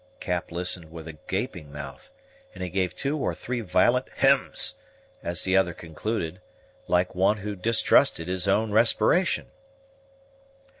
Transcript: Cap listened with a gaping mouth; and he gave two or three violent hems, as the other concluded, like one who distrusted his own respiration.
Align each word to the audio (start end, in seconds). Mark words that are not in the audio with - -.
Cap 0.19 0.51
listened 0.51 0.89
with 0.91 1.07
a 1.07 1.19
gaping 1.27 1.71
mouth; 1.71 2.11
and 2.55 2.63
he 2.63 2.71
gave 2.71 2.95
two 2.95 3.15
or 3.15 3.35
three 3.35 3.61
violent 3.61 4.09
hems, 4.15 4.73
as 5.21 5.43
the 5.43 5.55
other 5.55 5.75
concluded, 5.75 6.41
like 6.87 7.13
one 7.13 7.37
who 7.37 7.55
distrusted 7.55 8.27
his 8.27 8.47
own 8.47 8.71
respiration. 8.71 9.45